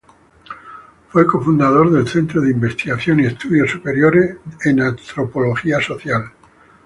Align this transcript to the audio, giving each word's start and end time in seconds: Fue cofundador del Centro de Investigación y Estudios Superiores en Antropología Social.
Fue 1.09 1.27
cofundador 1.27 1.91
del 1.91 2.07
Centro 2.07 2.41
de 2.41 2.49
Investigación 2.49 3.19
y 3.19 3.27
Estudios 3.27 3.69
Superiores 3.69 4.35
en 4.65 4.81
Antropología 4.81 5.79
Social. 5.79 6.23